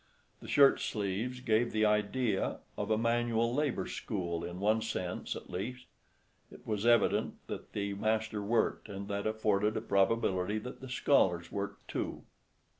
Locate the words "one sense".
4.59-5.35